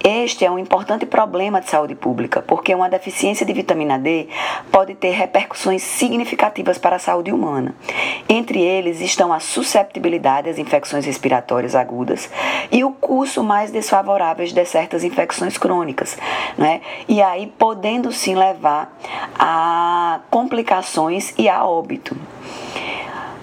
Este 0.05 0.45
é 0.45 0.51
um 0.51 0.59
importante 0.59 1.07
problema 1.07 1.61
de 1.61 1.71
saúde 1.71 1.95
pública, 1.95 2.43
porque 2.43 2.75
uma 2.75 2.89
deficiência 2.89 3.47
de 3.47 3.53
vitamina 3.53 3.97
D 3.97 4.27
pode 4.73 4.97
ter 4.97 5.11
repercussões 5.11 5.81
significativas 5.81 6.77
para 6.77 6.97
a 6.97 6.99
saúde 6.99 7.31
humana. 7.31 7.73
Entre 8.29 8.61
eles 8.61 9.01
estão 9.01 9.33
a 9.33 9.39
susceptibilidade 9.39 10.51
às 10.51 10.59
infecções 10.59 11.07
respiratórias 11.07 11.77
agudas 11.77 12.29
e 12.73 12.83
o 12.83 12.91
curso 12.91 13.45
mais 13.45 13.71
desfavorável 13.71 14.45
de 14.45 14.65
certas 14.65 15.05
infecções 15.05 15.57
crônicas, 15.57 16.19
né? 16.59 16.81
E 17.07 17.23
aí 17.23 17.47
podendo 17.57 18.11
sim 18.11 18.35
levar 18.35 18.99
a 19.39 20.21
complicações 20.31 21.33
e 21.39 21.49
a 21.49 21.65
óbito. 21.65 22.17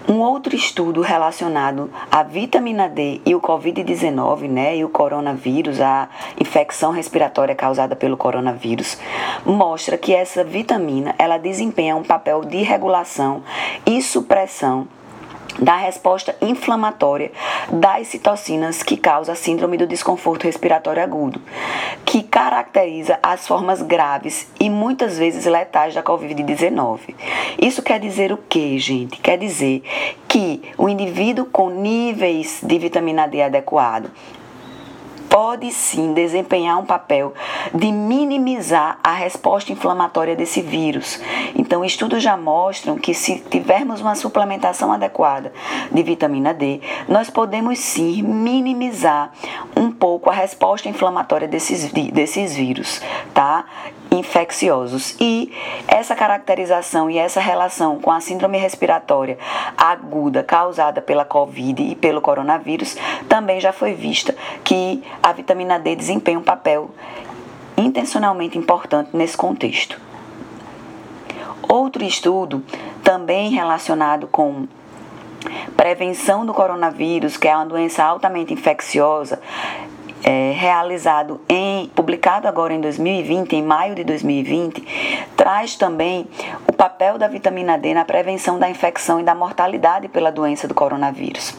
Um 0.09 0.21
outro 0.21 0.55
estudo 0.55 1.01
relacionado 1.01 1.87
à 2.11 2.23
vitamina 2.23 2.89
D 2.89 3.21
e 3.23 3.35
o 3.35 3.39
Covid-19, 3.39 4.49
né, 4.49 4.77
e 4.77 4.83
o 4.83 4.89
coronavírus, 4.89 5.79
a 5.79 6.09
infecção 6.41 6.91
respiratória 6.91 7.53
causada 7.53 7.95
pelo 7.95 8.17
coronavírus, 8.17 8.97
mostra 9.45 9.99
que 9.99 10.11
essa 10.11 10.43
vitamina 10.43 11.13
ela 11.19 11.37
desempenha 11.37 11.95
um 11.95 12.01
papel 12.01 12.43
de 12.43 12.63
regulação 12.63 13.43
e 13.85 14.01
supressão 14.01 14.87
da 15.61 15.75
resposta 15.75 16.35
inflamatória 16.41 17.31
das 17.71 18.07
citocinas 18.07 18.83
que 18.83 18.97
causa 18.97 19.33
a 19.33 19.35
síndrome 19.35 19.77
do 19.77 19.87
desconforto 19.87 20.43
respiratório 20.43 21.03
agudo, 21.03 21.41
que 22.05 22.23
caracteriza 22.23 23.19
as 23.21 23.47
formas 23.47 23.81
graves 23.81 24.47
e 24.59 24.69
muitas 24.69 25.17
vezes 25.17 25.45
letais 25.45 25.93
da 25.93 26.03
COVID-19. 26.03 27.15
Isso 27.61 27.81
quer 27.81 27.99
dizer 27.99 28.31
o 28.31 28.37
que, 28.37 28.79
gente? 28.79 29.19
Quer 29.19 29.37
dizer 29.37 29.83
que 30.27 30.61
o 30.77 30.87
indivíduo 30.87 31.45
com 31.45 31.69
níveis 31.69 32.59
de 32.63 32.77
vitamina 32.77 33.27
D 33.27 33.41
adequado 33.41 34.09
pode 35.29 35.71
sim 35.71 36.13
desempenhar 36.13 36.77
um 36.79 36.85
papel 36.85 37.33
de 37.73 37.91
minimizar 37.91 38.97
a 39.03 39.13
resposta 39.13 39.71
inflamatória 39.71 40.35
desse 40.35 40.61
vírus. 40.61 41.21
Então, 41.55 41.85
estudos 41.85 42.21
já 42.23 42.35
mostram 42.35 42.97
que 42.97 43.13
se 43.13 43.39
tivermos 43.39 44.01
uma 44.01 44.15
suplementação 44.15 44.91
adequada 44.91 45.53
de 45.91 46.03
vitamina 46.03 46.53
D, 46.53 46.81
nós 47.07 47.29
podemos 47.29 47.79
sim 47.79 48.23
minimizar 48.23 49.31
um 49.77 49.91
pouco 49.91 50.29
a 50.29 50.33
resposta 50.33 50.89
inflamatória 50.89 51.47
desses, 51.47 51.91
desses 51.91 52.55
vírus, 52.55 53.01
tá? 53.33 53.65
Infecciosos. 54.11 55.15
E 55.19 55.51
essa 55.87 56.15
caracterização 56.15 57.09
e 57.09 57.17
essa 57.17 57.39
relação 57.39 57.99
com 57.99 58.11
a 58.11 58.19
síndrome 58.19 58.57
respiratória 58.57 59.37
aguda 59.77 60.43
causada 60.43 61.01
pela 61.01 61.25
Covid 61.25 61.81
e 61.81 61.95
pelo 61.95 62.21
coronavírus 62.21 62.95
também 63.27 63.59
já 63.59 63.71
foi 63.71 63.93
vista 63.93 64.35
que 64.63 65.03
a 65.21 65.31
vitamina 65.31 65.79
D 65.79 65.95
desempenha 65.95 66.39
um 66.39 66.43
papel 66.43 66.89
intencionalmente 67.77 68.57
importante 68.57 69.09
nesse 69.13 69.37
contexto. 69.37 69.99
Outro 71.67 72.03
estudo, 72.03 72.63
também 73.03 73.51
relacionado 73.51 74.27
com 74.27 74.67
prevenção 75.77 76.45
do 76.45 76.53
coronavírus, 76.53 77.37
que 77.37 77.47
é 77.47 77.55
uma 77.55 77.65
doença 77.65 78.03
altamente 78.03 78.53
infecciosa, 78.53 79.39
é, 80.23 80.51
realizado 80.55 81.39
em 81.47 81.87
publicado 81.95 82.47
agora 82.47 82.73
em 82.73 82.81
2020, 82.81 83.53
em 83.53 83.63
maio 83.63 83.95
de 83.95 84.03
2020, 84.03 85.27
traz 85.35 85.75
também 85.75 86.27
o 86.67 86.73
papel 86.73 87.17
da 87.17 87.27
vitamina 87.27 87.77
D 87.77 87.93
na 87.93 88.05
prevenção 88.05 88.59
da 88.59 88.69
infecção 88.69 89.19
e 89.19 89.23
da 89.23 89.33
mortalidade 89.33 90.07
pela 90.07 90.31
doença 90.31 90.67
do 90.67 90.73
coronavírus. 90.73 91.55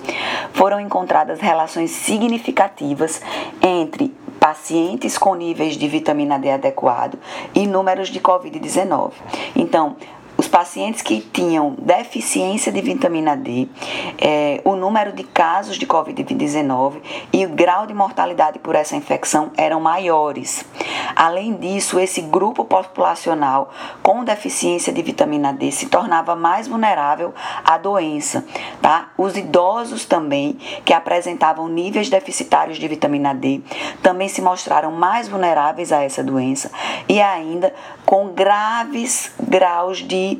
Foram 0.52 0.81
encontradas 0.81 1.40
relações 1.40 1.90
significativas 1.90 3.21
entre 3.62 4.14
pacientes 4.40 5.19
com 5.19 5.35
níveis 5.35 5.76
de 5.76 5.87
vitamina 5.87 6.38
D 6.38 6.50
adequado 6.50 7.19
e 7.55 7.67
números 7.67 8.09
de 8.09 8.21
COVID-19. 8.21 9.12
Então, 9.55 9.97
pacientes 10.50 11.00
que 11.00 11.21
tinham 11.21 11.75
deficiência 11.78 12.71
de 12.71 12.80
vitamina 12.83 13.37
D, 13.37 13.69
é, 14.19 14.61
o 14.64 14.75
número 14.75 15.12
de 15.12 15.25
casos 15.25 15.76
de 15.76 15.87
Covid-19 15.87 17.00
e 17.33 17.47
o 17.47 17.49
grau 17.50 17.87
de 17.87 17.95
mortalidade 17.95 18.59
por 18.59 18.75
essa 18.75 18.97
infecção 18.97 19.52
eram 19.57 19.80
maiores. 19.80 20.64
Além 21.14 21.54
disso, 21.54 21.99
esse 21.99 22.21
grupo 22.21 22.64
populacional 22.64 23.71
com 24.02 24.25
deficiência 24.25 24.92
de 24.92 25.00
vitamina 25.02 25.52
D 25.52 25.71
se 25.71 25.87
tornava 25.87 26.35
mais 26.35 26.66
vulnerável 26.66 27.33
à 27.64 27.78
doença. 27.78 28.45
Tá? 28.83 29.11
Os 29.16 29.37
idosos 29.37 30.04
também, 30.04 30.59
que 30.85 30.92
apresentavam 30.92 31.69
níveis 31.69 32.11
deficitários 32.11 32.78
de 32.78 32.88
vitamina 32.88 33.35
D, 33.35 33.61
também 34.02 34.28
se 34.28 34.42
mostraram 34.42 34.90
mais 34.90 35.28
vulneráveis 35.28 35.92
a 35.92 36.02
essa 36.02 36.23
doença 36.23 36.71
e 37.09 37.21
ainda 37.21 37.73
com 38.04 38.28
graves 38.28 39.33
graus 39.40 39.99
de 39.99 40.40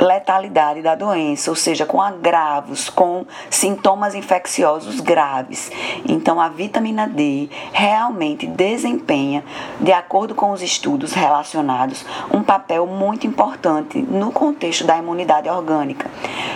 letalidade 0.00 0.80
da 0.80 0.94
doença, 0.94 1.50
ou 1.50 1.56
seja, 1.56 1.84
com 1.84 2.00
agravos, 2.00 2.88
com 2.88 3.26
sintomas 3.50 4.14
infecciosos 4.14 4.98
graves. 4.98 5.70
Então, 6.08 6.40
a 6.40 6.48
vitamina 6.48 7.06
D 7.06 7.48
realmente 7.72 8.46
desempenha, 8.46 9.44
de 9.78 9.92
acordo 9.92 10.34
com 10.34 10.50
os 10.52 10.62
estudos 10.62 11.12
relacionados, 11.12 12.04
um 12.32 12.42
papel 12.42 12.86
muito 12.86 13.26
importante 13.26 14.00
no 14.00 14.32
contexto 14.32 14.84
da 14.84 14.96
imunidade 14.96 15.48
orgânica. 15.48 16.10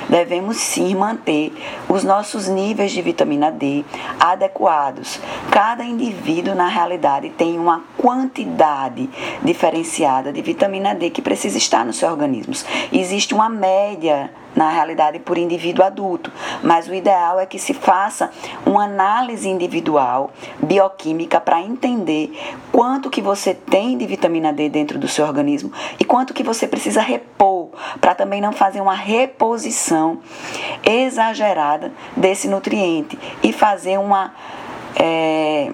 Devemos 0.09 0.57
sim 0.57 0.95
manter 0.95 1.53
os 1.89 2.03
nossos 2.03 2.49
níveis 2.49 2.93
de 2.93 3.03
vitamina 3.03 3.51
D 3.51 3.85
adequados. 4.19 5.21
Cada 5.51 5.85
indivíduo, 5.85 6.55
na 6.55 6.69
realidade, 6.69 7.31
tem 7.31 7.59
uma 7.59 7.83
quantidade 7.99 9.09
diferenciada 9.43 10.33
de 10.33 10.41
vitamina 10.41 10.95
D 10.95 11.11
que 11.11 11.21
precisa 11.21 11.59
estar 11.59 11.85
no 11.85 11.93
seu 11.93 12.09
organismo. 12.11 12.55
Existe 12.93 13.34
uma 13.35 13.49
média 13.49 14.31
na 14.55 14.71
realidade 14.71 15.19
por 15.19 15.37
indivíduo 15.37 15.85
adulto, 15.85 16.31
mas 16.63 16.89
o 16.89 16.95
ideal 16.95 17.41
é 17.41 17.47
que 17.47 17.59
se 17.59 17.75
faça 17.75 18.31
uma 18.65 18.85
análise 18.85 19.49
individual 19.49 20.31
bioquímica 20.63 21.41
para 21.41 21.61
entender 21.61 22.39
quanto 22.71 23.11
que 23.11 23.21
você 23.21 23.53
tem 23.53 23.99
de 23.99 24.07
vitamina 24.07 24.53
D 24.53 24.69
dentro 24.69 24.99
do 24.99 25.09
seu 25.09 25.27
organismo 25.27 25.73
e 25.99 26.05
quanto 26.05 26.33
que 26.33 26.45
você 26.45 26.69
precisa 26.69 27.01
repor 27.01 27.71
para 28.01 28.15
também 28.15 28.41
não 28.41 28.53
fazer 28.53 28.81
uma 28.81 28.95
reposição 28.95 30.21
exagerada 30.85 31.93
desse 32.17 32.47
nutriente 32.47 33.19
e 33.43 33.53
fazer 33.53 33.99
uma 33.99 34.33
é, 34.97 35.73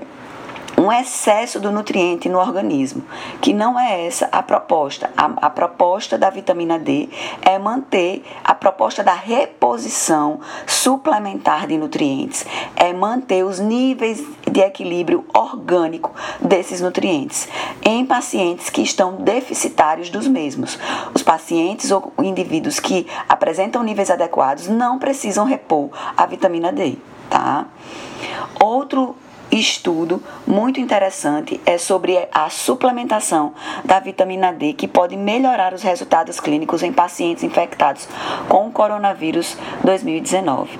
um 0.81 0.91
excesso 0.91 1.61
do 1.61 1.71
nutriente 1.71 2.27
no 2.27 2.39
organismo, 2.39 3.05
que 3.43 3.53
não 3.53 3.79
é 3.79 4.07
essa 4.07 4.31
a 4.33 4.43
proposta. 4.43 5.11
A, 5.15 5.27
a, 5.47 5.51
proposta 5.51 6.17
da 6.17 6.31
vitamina 6.31 6.79
D 6.79 7.11
é 7.43 7.59
manter 7.59 8.25
a 8.43 8.55
proposta 8.55 9.05
da 9.05 9.13
reposição 9.13 10.41
suplementar 10.67 11.67
de 11.67 11.77
nutrientes, 11.77 12.47
é 12.75 12.95
manter 12.95 13.45
os 13.45 13.61
níveis 13.61 14.25
de 14.51 14.61
equilíbrio 14.61 15.27
orgânico 15.35 16.15
desses 16.41 16.81
nutrientes 16.81 17.47
em 17.83 18.07
pacientes 18.07 18.71
que 18.71 18.81
estão 18.81 19.17
deficitários 19.17 20.09
dos 20.09 20.27
mesmos. 20.27 20.79
Os 21.15 21.23
pacientes 21.23 21.91
ou 21.91 22.11
indivíduos 22.19 22.81
que 22.81 23.07
apresentam 23.29 23.83
níveis 23.83 24.11
adequados 24.11 24.67
não 24.67 24.99
precisam 24.99 25.45
repor 25.45 25.91
a 26.17 26.25
vitamina 26.25 26.73
D, 26.73 26.97
tá? 27.29 27.67
Outro 28.59 29.15
estudo 29.51 30.23
muito 30.47 30.81
interessante 30.81 31.61
é 31.67 31.77
sobre 31.77 32.29
a 32.33 32.49
suplementação 32.49 33.53
da 33.85 33.99
vitamina 33.99 34.53
D, 34.53 34.73
que 34.73 34.87
pode 34.87 35.17
melhorar 35.17 35.75
os 35.75 35.83
resultados 35.83 36.39
clínicos 36.39 36.83
em 36.83 36.93
pacientes 36.93 37.43
infectados 37.43 38.09
com 38.49 38.69
o 38.69 38.71
coronavírus 38.71 39.57
2019. 39.83 40.79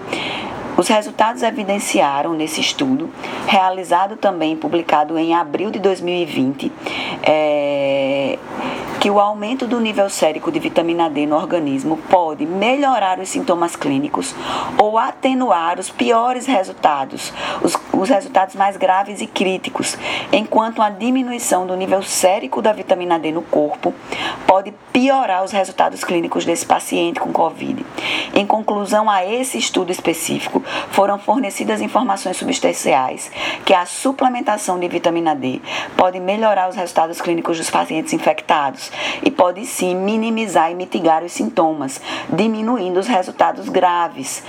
Os 0.77 0.89
resultados 0.89 1.43
evidenciaram 1.43 2.33
nesse 2.33 2.61
estudo, 2.61 3.11
realizado 3.47 4.17
também, 4.17 4.57
publicado 4.57 5.19
em 5.19 5.35
abril 5.35 5.71
de 5.71 5.79
2020, 5.79 6.73
é, 7.23 8.39
que 9.01 9.11
o 9.11 9.19
aumento 9.19 9.67
do 9.67 9.81
nível 9.81 10.11
sérico 10.11 10.53
de 10.53 10.59
vitamina 10.59 11.09
D 11.09 11.25
no 11.25 11.35
organismo 11.35 11.97
pode 12.11 12.45
melhorar 12.45 13.19
os 13.19 13.31
sintomas 13.31 13.75
clínicos 13.75 14.35
ou 14.77 14.99
atenuar 14.99 15.81
os 15.81 15.89
piores 15.89 16.45
resultados, 16.45 17.33
os, 17.63 17.75
os 17.95 18.11
resultados 18.11 18.55
mais 18.55 18.77
graves 18.77 19.23
e 19.23 19.27
críticos, 19.27 19.97
enquanto 20.31 20.83
a 20.83 20.91
diminuição 20.91 21.67
do 21.67 21.75
nível 21.77 22.03
sérico 22.03 22.61
da 22.61 22.75
vitamina 22.75 23.19
D 23.19 23.33
no 23.33 23.41
corpo 23.41 23.95
pode 24.47 24.75
piorar 24.93 25.43
os 25.45 25.51
resultados 25.51 26.05
clínicos 26.05 26.45
desse 26.45 26.67
paciente 26.67 27.21
com 27.21 27.33
Covid. 27.33 27.87
Em 28.35 28.47
conclusão 28.47 29.09
a 29.09 29.25
esse 29.25 29.57
estudo 29.57 29.91
específico, 29.91 30.63
foram 30.91 31.19
fornecidas 31.19 31.81
informações 31.81 32.37
substanciais 32.37 33.31
que 33.65 33.73
a 33.73 33.87
suplementação 33.87 34.79
de 34.79 34.89
vitamina 34.89 35.35
D 35.35 35.63
pode 35.97 36.21
melhorar 36.21 36.69
os 36.69 36.77
resultados 36.77 37.19
clínicos 37.19 37.57
dos 37.57 37.71
pacientes 37.71 38.13
infectados 38.13 38.90
e 39.23 39.31
pode 39.31 39.65
sim 39.67 39.95
minimizar 39.95 40.71
e 40.71 40.75
mitigar 40.75 41.25
os 41.25 41.33
sintomas, 41.33 42.01
diminuindo 42.29 42.99
os 42.99 43.07
resultados 43.07 43.69
graves 43.69 44.43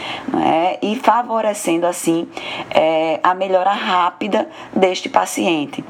é? 0.44 0.80
e 0.82 0.96
favorecendo 0.96 1.86
assim 1.86 2.28
é, 2.70 3.20
a 3.24 3.34
melhora 3.34 3.72
rápida 3.72 4.48
deste 4.76 5.10
paciente 5.10 5.84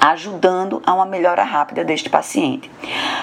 ajudando 0.00 0.82
a 0.86 0.94
uma 0.94 1.06
melhora 1.06 1.42
rápida 1.42 1.84
deste 1.84 2.08
paciente. 2.08 2.70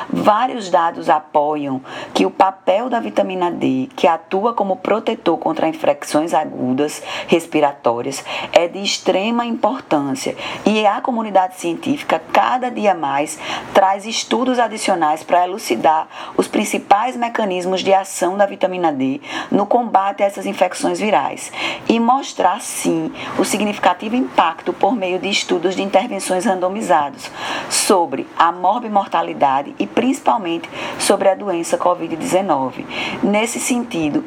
Vários 0.09 0.69
dados 0.69 1.09
apoiam 1.09 1.81
que 2.13 2.25
o 2.25 2.31
papel 2.31 2.89
da 2.89 2.99
vitamina 2.99 3.49
D, 3.51 3.89
que 3.95 4.07
atua 4.07 4.53
como 4.53 4.77
protetor 4.77 5.37
contra 5.37 5.67
infecções 5.67 6.33
agudas 6.33 7.01
respiratórias, 7.27 8.23
é 8.51 8.67
de 8.67 8.79
extrema 8.79 9.45
importância 9.45 10.35
e 10.65 10.85
a 10.85 11.01
comunidade 11.01 11.55
científica 11.55 12.21
cada 12.31 12.69
dia 12.69 12.93
mais 12.93 13.39
traz 13.73 14.05
estudos 14.05 14.59
adicionais 14.59 15.23
para 15.23 15.45
elucidar 15.45 16.07
os 16.35 16.47
principais 16.47 17.15
mecanismos 17.15 17.81
de 17.81 17.93
ação 17.93 18.37
da 18.37 18.45
vitamina 18.45 18.91
D 18.91 19.21
no 19.51 19.65
combate 19.65 20.23
a 20.23 20.25
essas 20.25 20.45
infecções 20.45 20.99
virais 20.99 21.51
e 21.87 21.99
mostrar 21.99 22.61
sim 22.61 23.11
o 23.37 23.45
significativo 23.45 24.15
impacto 24.15 24.73
por 24.73 24.95
meio 24.95 25.19
de 25.19 25.29
estudos 25.29 25.75
de 25.75 25.81
intervenções 25.81 26.45
randomizadas 26.45 26.62
randomizados 26.63 27.29
sobre 27.69 28.27
a 28.37 28.51
morbimortalidade 28.51 29.75
e 29.77 29.85
principalmente 29.85 30.69
sobre 30.97 31.29
a 31.29 31.35
doença 31.35 31.77
Covid-19. 31.77 32.85
Nesse 33.21 33.59
sentido, 33.59 34.23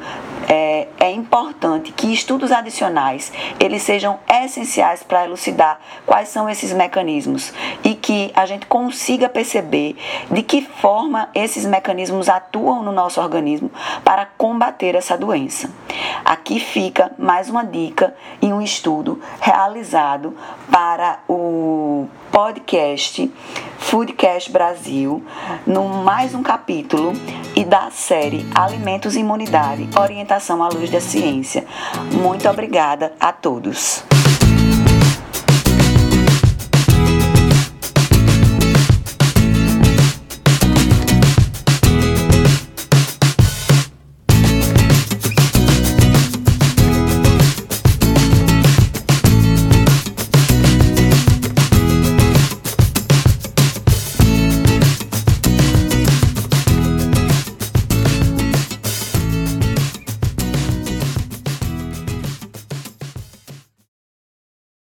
é, 0.48 0.88
é, 0.98 1.10
importante 1.10 1.92
que 1.92 2.12
estudos 2.12 2.52
adicionais 2.52 3.32
eles 3.58 3.82
sejam 3.82 4.18
essenciais 4.28 5.02
para 5.02 5.24
elucidar 5.24 5.80
quais 6.04 6.28
são 6.28 6.48
esses 6.48 6.72
mecanismos 6.72 7.52
e 7.82 7.94
que 7.94 8.30
a 8.34 8.46
gente 8.46 8.66
consiga 8.66 9.28
perceber 9.28 9.96
de 10.30 10.42
que 10.42 10.62
forma 10.62 11.28
esses 11.34 11.64
mecanismos 11.64 12.28
atuam 12.28 12.82
no 12.82 12.92
nosso 12.92 13.20
organismo 13.20 13.70
para 14.04 14.26
combater 14.36 14.94
essa 14.94 15.16
doença. 15.16 15.70
Aqui 16.24 16.60
fica 16.60 17.12
mais 17.18 17.48
uma 17.48 17.64
dica 17.64 18.14
e 18.40 18.52
um 18.52 18.60
estudo 18.60 19.20
realizado 19.40 20.36
para 20.70 21.20
o 21.28 22.08
podcast 22.30 23.32
Foodcast 23.78 24.50
Brasil, 24.50 25.24
no 25.66 25.88
mais 25.88 26.34
um 26.34 26.42
capítulo 26.42 27.12
e 27.54 27.64
da 27.64 27.90
série 27.90 28.44
Alimentos 28.54 29.14
e 29.14 29.20
Imunidade, 29.20 29.88
Orientação 30.36 30.62
à 30.62 30.68
Luz 30.68 30.90
da 30.90 31.00
Ciência. 31.00 31.64
Muito 32.12 32.46
obrigada 32.48 33.14
a 33.18 33.32
todos. 33.32 34.04